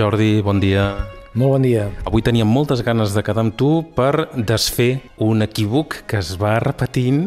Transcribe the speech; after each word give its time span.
Jordi, 0.00 0.40
bon 0.40 0.56
dia. 0.56 0.94
Molt 1.36 1.58
bon 1.58 1.64
dia. 1.66 1.82
Avui 2.08 2.22
teníem 2.24 2.48
moltes 2.48 2.80
ganes 2.80 3.12
de 3.12 3.20
quedar 3.20 3.42
amb 3.44 3.52
tu 3.52 3.82
per 3.92 4.30
desfer 4.32 5.02
un 5.20 5.44
equívoc 5.44 5.98
que 6.08 6.16
es 6.22 6.30
va 6.40 6.54
repetint 6.62 7.26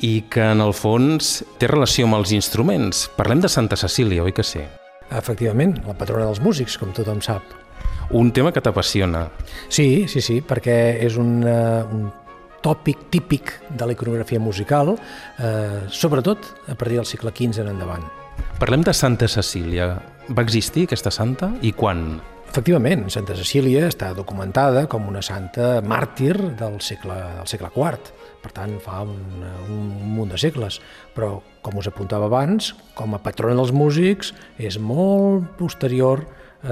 i 0.00 0.22
que 0.32 0.46
en 0.54 0.62
el 0.64 0.72
fons 0.72 1.42
té 1.60 1.68
relació 1.68 2.08
amb 2.08 2.16
els 2.16 2.32
instruments. 2.32 3.04
Parlem 3.18 3.44
de 3.44 3.52
Santa 3.52 3.76
Cecília, 3.76 4.24
oi 4.24 4.32
que 4.32 4.46
sí? 4.48 4.64
Efectivament, 5.12 5.76
la 5.84 5.92
patrona 5.98 6.24
dels 6.30 6.40
músics, 6.40 6.78
com 6.80 6.96
tothom 6.96 7.20
sap. 7.20 7.52
Un 8.16 8.32
tema 8.32 8.48
que 8.48 8.64
t'apassiona. 8.64 9.26
Sí, 9.68 10.06
sí, 10.08 10.24
sí, 10.24 10.40
perquè 10.40 10.96
és 11.04 11.20
un, 11.20 11.36
uh, 11.44 11.84
un 11.84 12.08
tòpic 12.64 13.10
típic 13.12 13.58
de 13.68 13.84
la 13.84 13.92
iconografia 13.92 14.40
musical, 14.40 14.96
eh, 15.38 15.84
sobretot 15.92 16.48
a 16.66 16.74
partir 16.74 16.96
del 16.96 17.06
segle 17.06 17.30
XV 17.30 17.60
en 17.62 17.74
endavant. 17.76 18.08
Parlem 18.58 18.82
de 18.82 18.94
Santa 18.96 19.28
Cecília. 19.28 20.15
Va 20.28 20.42
existir 20.42 20.86
aquesta 20.86 21.12
santa 21.14 21.52
i 21.62 21.70
quan? 21.76 22.16
Efectivament, 22.46 23.04
Santa 23.12 23.34
Cecília 23.36 23.84
està 23.90 24.12
documentada 24.16 24.86
com 24.90 25.06
una 25.10 25.20
santa 25.22 25.82
màrtir 25.84 26.32
del 26.56 26.78
segle, 26.80 27.18
del 27.36 27.50
segle 27.50 27.68
IV, 27.74 28.12
per 28.42 28.52
tant 28.56 28.76
fa 28.82 29.02
un, 29.04 29.44
un 29.68 29.84
munt 30.16 30.32
de 30.32 30.40
segles, 30.40 30.78
però 31.14 31.36
com 31.62 31.76
us 31.78 31.90
apuntava 31.90 32.30
abans, 32.30 32.72
com 32.96 33.14
a 33.14 33.20
patrona 33.22 33.58
dels 33.60 33.74
músics 33.76 34.32
és 34.56 34.78
molt 34.80 35.50
posterior 35.60 36.24
eh, 36.64 36.70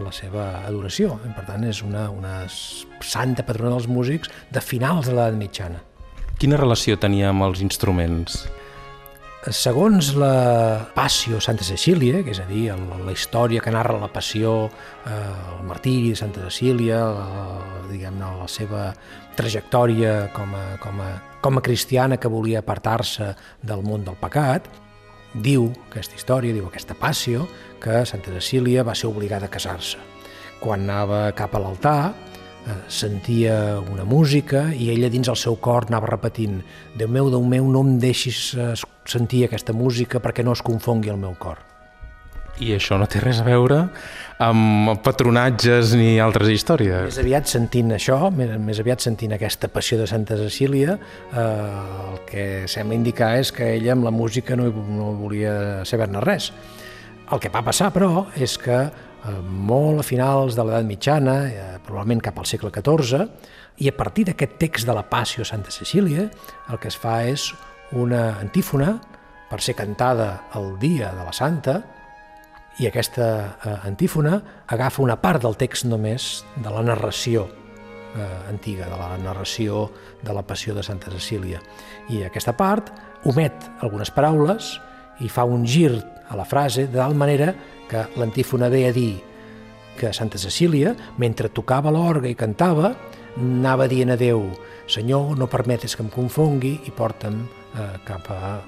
la 0.00 0.12
seva 0.14 0.48
adoració. 0.64 1.18
Per 1.36 1.44
tant, 1.46 1.66
és 1.68 1.82
una, 1.84 2.08
una 2.10 2.38
santa 2.48 3.44
patrona 3.46 3.74
dels 3.76 3.90
músics 3.90 4.32
de 4.50 4.62
finals 4.64 5.10
de 5.10 5.18
l'edat 5.18 5.36
mitjana. 5.36 5.82
Quina 6.40 6.58
relació 6.60 6.96
tenia 7.00 7.30
amb 7.34 7.44
els 7.46 7.62
instruments? 7.64 8.46
Segons 9.54 10.08
la 10.18 10.88
Passio 10.90 11.38
Santa 11.40 11.62
Cecília, 11.62 12.24
que 12.26 12.32
és 12.34 12.40
a 12.42 12.46
dir, 12.48 12.64
la, 12.74 13.12
història 13.12 13.60
que 13.62 13.70
narra 13.70 13.94
la 14.00 14.08
passió, 14.10 14.66
eh, 15.06 15.12
el 15.52 15.60
martiri 15.68 16.10
de 16.10 16.18
Santa 16.18 16.42
Cecília, 16.48 16.98
diguem-ne, 17.86 18.32
la 18.40 18.48
seva 18.50 18.88
trajectòria 19.38 20.32
com 20.34 20.50
a, 20.50 20.64
com, 20.82 20.98
a, 20.98 21.12
com 21.44 21.60
a 21.60 21.62
cristiana 21.62 22.18
que 22.18 22.32
volia 22.32 22.64
apartar-se 22.64 23.36
del 23.62 23.86
món 23.86 24.02
del 24.02 24.18
pecat, 24.18 24.66
diu 25.32 25.68
aquesta 25.92 26.18
història, 26.18 26.56
diu 26.56 26.66
aquesta 26.66 26.98
Passio, 26.98 27.46
que 27.78 28.02
Santa 28.02 28.34
Cecília 28.34 28.82
va 28.82 28.98
ser 28.98 29.12
obligada 29.12 29.46
a 29.46 29.52
casar-se. 29.52 30.02
Quan 30.58 30.88
anava 30.88 31.28
cap 31.38 31.54
a 31.54 31.62
l'altar, 31.62 32.00
sentia 32.88 33.78
una 33.80 34.04
música 34.04 34.66
i 34.74 34.90
ella 34.94 35.10
dins 35.12 35.28
el 35.30 35.38
seu 35.38 35.56
cor 35.62 35.86
anava 35.88 36.10
repetint 36.10 36.60
Déu 36.98 37.08
meu, 37.08 37.30
Déu 37.30 37.44
meu, 37.44 37.68
no 37.70 37.84
em 37.86 37.96
deixis 38.02 38.50
eh, 38.58 38.72
sentir 39.06 39.44
aquesta 39.46 39.74
música 39.76 40.20
perquè 40.22 40.44
no 40.44 40.54
es 40.56 40.62
confongui 40.66 41.12
el 41.12 41.20
meu 41.20 41.36
cor. 41.38 41.62
I 42.56 42.72
això 42.72 42.96
no 42.96 43.04
té 43.04 43.20
res 43.20 43.42
a 43.42 43.44
veure 43.44 43.82
amb 44.40 44.94
patronatges 45.04 45.92
ni 45.96 46.16
altres 46.24 46.48
històries. 46.54 47.10
Més 47.10 47.18
aviat 47.20 47.50
sentint 47.52 47.92
això, 47.92 48.16
més, 48.32 48.54
més 48.60 48.80
aviat 48.80 49.04
sentint 49.04 49.34
aquesta 49.36 49.68
passió 49.72 49.98
de 50.00 50.08
Santa 50.08 50.38
Cecília, 50.40 50.96
eh, 50.96 51.42
el 51.42 52.22
que 52.28 52.46
sembla 52.70 52.96
indicar 52.96 53.34
és 53.40 53.52
que 53.52 53.74
ella 53.76 53.92
amb 53.96 54.08
la 54.08 54.14
música 54.14 54.56
no, 54.56 54.70
no 54.72 55.12
volia 55.20 55.84
saber-ne 55.84 56.24
res. 56.24 56.50
El 57.26 57.42
que 57.42 57.50
va 57.50 57.64
passar, 57.66 57.90
però, 57.92 58.28
és 58.38 58.54
que 58.62 58.78
Eh, 59.15 59.15
molt 59.42 60.00
a 60.00 60.06
finals 60.06 60.56
de 60.56 60.64
l'edat 60.64 60.86
mitjana, 60.86 61.36
eh, 61.46 61.78
probablement 61.84 62.22
cap 62.22 62.38
al 62.38 62.46
segle 62.46 62.70
XIV, 62.70 63.26
i 63.78 63.88
a 63.88 63.96
partir 63.96 64.26
d'aquest 64.28 64.56
text 64.58 64.86
de 64.86 64.94
la 64.94 65.04
Passio 65.08 65.44
Santa 65.44 65.70
Cecília, 65.70 66.30
el 66.70 66.78
que 66.78 66.88
es 66.88 66.96
fa 66.96 67.22
és 67.24 67.52
una 67.92 68.38
antífona 68.40 68.96
per 69.50 69.60
ser 69.60 69.76
cantada 69.78 70.48
el 70.54 70.78
dia 70.78 71.12
de 71.14 71.24
la 71.24 71.32
Santa, 71.32 71.82
i 72.78 72.86
aquesta 72.86 73.28
eh, 73.64 73.76
antífona 73.88 74.40
agafa 74.68 75.02
una 75.02 75.16
part 75.20 75.42
del 75.42 75.56
text 75.56 75.86
només 75.88 76.44
de 76.56 76.70
la 76.72 76.82
narració 76.84 77.46
eh, 78.16 78.50
antiga, 78.50 78.88
de 78.90 78.98
la 78.98 79.16
narració 79.18 79.90
de 80.22 80.34
la 80.34 80.42
passió 80.42 80.74
de 80.74 80.82
Santa 80.82 81.10
Cecília. 81.10 81.62
I 82.12 82.24
aquesta 82.26 82.52
part 82.56 82.92
omet 83.24 83.70
algunes 83.80 84.12
paraules 84.12 84.76
i 85.24 85.30
fa 85.32 85.46
un 85.48 85.64
gir 85.64 85.94
a 86.28 86.36
la 86.36 86.44
frase 86.44 86.86
de 86.86 86.98
tal 86.98 87.14
manera 87.14 87.54
que 87.88 88.04
l'antífona 88.16 88.68
ve 88.68 88.86
a 88.88 88.92
dir 88.92 89.22
que 89.96 90.12
Santa 90.12 90.38
Cecília, 90.38 90.94
mentre 91.18 91.48
tocava 91.48 91.90
l'orga 91.90 92.28
i 92.28 92.36
cantava, 92.36 92.92
anava 93.36 93.88
dient 93.88 94.12
a 94.12 94.16
Déu, 94.20 94.44
Senyor, 94.86 95.36
no 95.38 95.48
permetes 95.50 95.96
que 95.96 96.04
em 96.04 96.12
confongui 96.12 96.76
i 96.86 96.92
porta'm 96.94 97.40
eh, 97.42 97.88
cap 98.06 98.28
a 98.30 98.58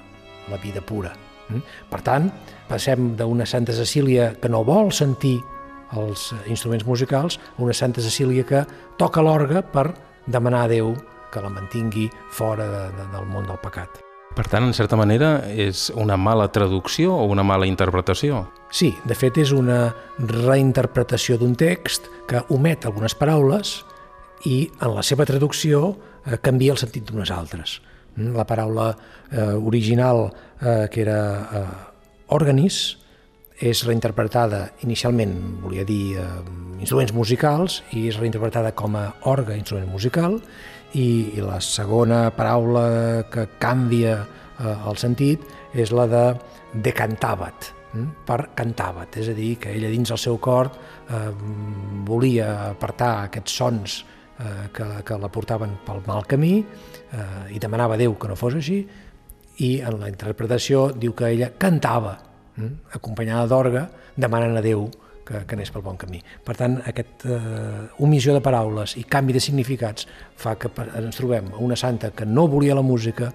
la 0.49 0.57
vida 0.63 0.81
pura. 0.81 1.13
Mm? 1.49 1.61
Per 1.89 2.01
tant, 2.05 2.27
passem 2.69 3.13
d'una 3.19 3.47
Santa 3.49 3.75
Cecília 3.77 4.33
que 4.41 4.49
no 4.49 4.65
vol 4.65 4.91
sentir 4.91 5.37
els 5.97 6.29
instruments 6.49 6.85
musicals 6.85 7.39
a 7.57 7.63
una 7.63 7.73
Santa 7.73 8.01
Cecília 8.01 8.45
que 8.45 8.65
toca 8.97 9.23
l'orga 9.25 9.63
per 9.63 9.89
demanar 10.27 10.65
a 10.65 10.73
Déu 10.73 10.93
que 11.29 11.41
la 11.41 11.53
mantingui 11.53 12.09
fora 12.33 12.65
de, 12.65 12.85
de, 12.97 13.09
del 13.15 13.25
món 13.29 13.49
del 13.49 13.61
pecat. 13.61 14.08
Per 14.37 14.45
tant, 14.47 14.63
en 14.63 14.75
certa 14.77 14.97
manera, 14.99 15.39
és 15.49 15.89
una 15.97 16.15
mala 16.17 16.47
traducció 16.53 17.15
o 17.17 17.25
una 17.31 17.43
mala 17.43 17.67
interpretació? 17.67 18.45
Sí, 18.71 18.93
de 19.09 19.17
fet 19.17 19.39
és 19.41 19.51
una 19.55 19.89
reinterpretació 20.19 21.39
d'un 21.41 21.55
text 21.57 22.07
que 22.29 22.43
omet 22.53 22.85
algunes 22.85 23.17
paraules 23.17 23.79
i 24.45 24.69
en 24.79 24.93
la 24.95 25.03
seva 25.03 25.25
traducció 25.27 25.81
eh, 25.89 26.37
canvia 26.37 26.75
el 26.75 26.81
sentit 26.81 27.09
d'unes 27.09 27.33
altres. 27.33 27.79
Mm, 28.15 28.35
la 28.37 28.45
paraula 28.47 28.91
eh, 28.93 29.55
original, 29.57 30.29
eh, 30.61 30.87
que 30.93 31.01
era 31.03 31.19
eh, 31.41 31.65
organis, 32.37 32.99
és 33.59 33.83
reinterpretada 33.83 34.69
inicialment, 34.85 35.33
volia 35.61 35.83
dir, 35.83 36.17
eh, 36.17 36.25
instruments 36.79 37.13
musicals, 37.13 37.81
i 37.91 38.07
és 38.07 38.17
reinterpretada 38.19 38.71
com 38.71 38.95
a 38.95 39.13
orga, 39.27 39.55
instrument 39.55 39.89
musical, 39.91 40.39
i, 40.93 41.35
i 41.35 41.41
la 41.43 41.59
segona 41.61 42.29
paraula 42.33 43.25
que 43.31 43.47
canvia 43.59 44.15
eh, 44.23 44.87
el 44.89 44.97
sentit 44.97 45.43
és 45.73 45.91
la 45.91 46.07
de 46.09 46.23
decantavat, 46.73 47.73
hm? 47.93 48.07
per 48.25 48.39
cantavat, 48.55 49.17
és 49.19 49.29
a 49.29 49.35
dir, 49.35 49.57
que 49.59 49.73
ella 49.75 49.91
dins 49.91 50.11
el 50.11 50.21
seu 50.21 50.39
cor 50.39 50.71
eh, 50.71 51.29
volia 52.07 52.71
apartar 52.71 53.25
aquests 53.25 53.59
sons 53.59 53.99
eh, 54.39 54.69
que, 54.73 54.87
que 55.03 55.19
la 55.19 55.29
portaven 55.29 55.77
pel 55.85 56.01
mal 56.07 56.25
camí 56.29 56.55
eh, 56.63 57.53
i 57.53 57.59
demanava 57.59 57.97
a 57.97 58.01
Déu 58.01 58.15
que 58.15 58.31
no 58.31 58.39
fos 58.39 58.55
així 58.55 58.81
i 59.59 59.73
en 59.83 59.99
la 59.99 60.07
interpretació 60.07 60.89
diu 60.95 61.13
que 61.13 61.33
ella 61.33 61.51
cantava? 61.59 62.28
Acompanyada 62.95 63.47
d'orga, 63.47 63.85
demanant 64.17 64.57
a 64.57 64.63
Déu 64.65 64.87
que, 65.25 65.43
que 65.45 65.55
anés 65.55 65.71
pel 65.73 65.85
bon 65.85 65.97
camí. 65.99 66.21
Per 66.45 66.55
tant, 66.57 66.79
aquesta 66.89 67.37
eh, 67.37 67.83
omissió 68.05 68.33
de 68.35 68.41
paraules 68.43 68.95
i 68.99 69.05
canvi 69.05 69.35
de 69.35 69.43
significats 69.43 70.07
fa 70.39 70.55
que 70.59 70.71
ens 70.97 71.19
trobem 71.19 71.51
una 71.59 71.77
santa 71.79 72.11
que 72.11 72.25
no 72.25 72.47
volia 72.49 72.77
la 72.77 72.85
música 72.85 73.31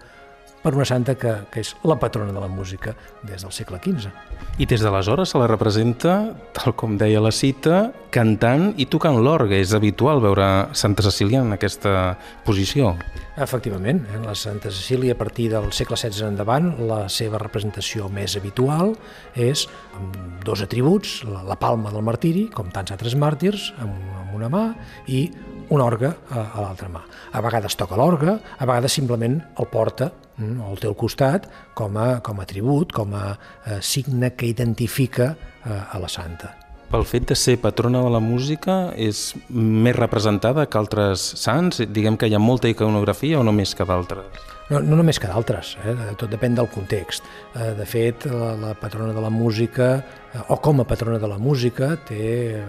per 0.64 0.72
una 0.74 0.86
santa 0.88 1.14
que, 1.20 1.34
que 1.52 1.60
és 1.60 1.74
la 1.84 1.98
patrona 2.00 2.32
de 2.32 2.40
la 2.40 2.48
música 2.48 2.94
des 3.22 3.44
del 3.44 3.52
segle 3.52 3.78
XV. 3.84 4.08
I 4.56 4.68
des 4.70 4.80
d'aleshores 4.80 5.34
se 5.34 5.40
la 5.40 5.48
representa, 5.50 6.14
tal 6.56 6.72
com 6.78 6.96
deia 6.96 7.20
la 7.20 7.32
cita, 7.34 7.90
cantant 8.14 8.70
i 8.80 8.86
tocant 8.88 9.18
l'orgue. 9.20 9.58
És 9.60 9.74
habitual 9.76 10.22
veure 10.24 10.48
Santa 10.72 11.04
Cecília 11.04 11.42
en 11.44 11.52
aquesta 11.52 12.14
posició. 12.46 12.94
Efectivament, 13.36 14.04
en 14.14 14.22
eh, 14.22 14.26
la 14.28 14.34
Santa 14.38 14.70
Cecília 14.70 15.12
a 15.12 15.18
partir 15.18 15.50
del 15.52 15.72
segle 15.74 15.98
XVI 15.98 16.30
endavant 16.30 16.70
la 16.88 17.02
seva 17.10 17.40
representació 17.42 18.08
més 18.08 18.38
habitual 18.38 18.94
és 19.34 19.66
amb 19.98 20.44
dos 20.46 20.62
atributs, 20.62 21.18
la, 21.26 21.42
la 21.44 21.58
palma 21.60 21.90
del 21.92 22.06
martiri, 22.06 22.46
com 22.54 22.70
tants 22.72 22.94
altres 22.94 23.18
màrtirs, 23.18 23.72
amb, 23.82 23.98
amb 24.22 24.38
una 24.38 24.52
mà, 24.52 24.68
i 25.10 25.26
un 25.74 25.82
orgue 25.82 26.08
a, 26.08 26.42
a 26.54 26.62
l'altra 26.62 26.88
mà. 26.92 27.02
A 27.34 27.42
vegades 27.44 27.76
toca 27.78 27.98
l'orgue, 27.98 28.38
a 28.38 28.66
vegades 28.68 28.94
simplement 28.94 29.40
el 29.58 29.70
porta 29.72 30.10
mm, 30.36 30.60
al 30.62 30.98
costat 30.98 31.48
com 31.74 31.96
a, 31.98 32.20
com 32.24 32.40
a 32.40 32.46
tribut, 32.46 32.92
com 32.94 33.14
a 33.14 33.32
eh, 33.34 33.80
signe 33.82 34.34
que 34.38 34.46
identifica 34.46 35.34
eh, 35.34 35.80
a 35.90 35.98
la 35.98 36.08
santa. 36.08 36.54
Pel 36.94 37.06
fet 37.08 37.26
de 37.26 37.34
ser 37.34 37.56
patrona 37.58 38.04
de 38.04 38.10
la 38.12 38.20
música 38.22 38.92
és 38.94 39.32
més 39.50 39.96
representada 39.96 40.68
que 40.70 40.78
altres 40.78 41.24
sants? 41.40 41.80
Diguem 41.90 42.14
que 42.20 42.28
hi 42.28 42.36
ha 42.36 42.42
molta 42.42 42.70
iconografia 42.70 43.40
o 43.40 43.42
no 43.42 43.54
més 43.56 43.74
que 43.74 43.86
d'altres? 43.88 44.52
No, 44.70 44.80
no 44.80 44.96
només 44.96 45.18
que 45.20 45.28
d'altres, 45.28 45.74
eh? 45.84 45.92
tot 46.16 46.30
depèn 46.32 46.54
del 46.56 46.70
context. 46.72 47.26
Eh, 47.52 47.74
de 47.76 47.84
fet, 47.84 48.24
la, 48.32 48.54
la 48.56 48.70
patrona 48.80 49.12
de 49.12 49.20
la 49.20 49.28
música, 49.28 49.88
eh, 50.32 50.40
o 50.48 50.56
com 50.64 50.80
a 50.80 50.86
patrona 50.88 51.18
de 51.20 51.28
la 51.28 51.36
música, 51.36 51.90
té 52.08 52.62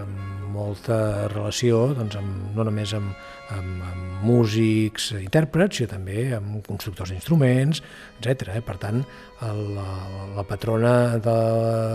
molta 0.56 0.97
relació 1.31 1.86
doncs, 1.95 2.18
amb, 2.19 2.51
no 2.56 2.65
només 2.68 2.92
amb, 2.97 3.13
amb, 3.56 3.86
amb 3.88 4.25
músics, 4.27 5.13
intèrprets, 5.21 5.80
sinó 5.80 5.94
també 5.94 6.27
amb 6.36 6.59
constructors 6.68 7.13
d'instruments, 7.15 7.80
etc. 8.19 8.57
Eh? 8.57 8.63
Per 8.65 8.75
tant, 8.81 9.00
la, 9.45 9.88
la 10.36 10.45
patrona 10.48 11.15
de 11.24 11.39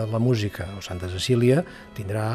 la 0.08 0.23
música, 0.23 0.70
o 0.79 0.85
Santa 0.85 1.12
Cecília, 1.12 1.61
tindrà 1.96 2.26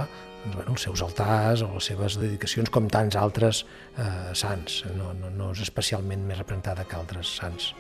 bueno, 0.54 0.76
els 0.76 0.86
seus 0.88 1.02
altars 1.06 1.64
o 1.66 1.72
les 1.74 1.90
seves 1.92 2.20
dedicacions 2.22 2.70
com 2.74 2.90
tants 2.92 3.18
altres 3.20 3.64
eh, 3.98 4.34
sants. 4.38 4.84
No, 4.98 5.14
no, 5.18 5.32
no 5.34 5.52
és 5.56 5.64
especialment 5.66 6.26
més 6.28 6.40
representada 6.42 6.86
que 6.88 6.98
altres 7.00 7.36
sants. 7.40 7.74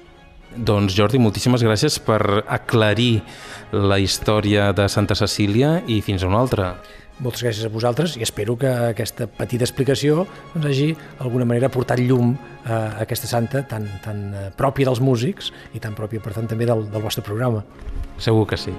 Doncs 0.55 0.95
Jordi, 0.95 1.19
moltíssimes 1.19 1.63
gràcies 1.65 1.97
per 1.99 2.21
aclarir 2.47 3.23
la 3.73 3.97
història 3.99 4.69
de 4.77 4.87
Santa 4.91 5.17
Cecília 5.17 5.81
i 5.87 5.99
fins 6.05 6.23
a 6.23 6.29
una 6.29 6.39
altra. 6.45 6.69
Moltes 7.19 7.45
gràcies 7.45 7.63
a 7.63 7.71
vosaltres 7.71 8.17
i 8.19 8.23
espero 8.25 8.57
que 8.59 8.67
aquesta 8.91 9.27
petita 9.31 9.63
explicació 9.63 10.25
doncs, 10.53 10.65
hagi 10.67 10.89
d'alguna 11.19 11.47
manera 11.47 11.71
portat 11.71 12.01
llum 12.03 12.33
a 12.65 13.01
aquesta 13.05 13.29
santa 13.31 13.63
tan, 13.67 13.87
tan 14.03 14.25
pròpia 14.59 14.91
dels 14.91 14.99
músics 14.99 15.51
i 15.73 15.83
tan 15.83 15.95
pròpia, 15.95 16.23
per 16.23 16.35
tant, 16.35 16.51
també 16.51 16.67
del, 16.67 16.87
del 16.91 17.03
vostre 17.03 17.23
programa. 17.23 17.63
Segur 18.19 18.45
que 18.51 18.59
sí. 18.59 18.75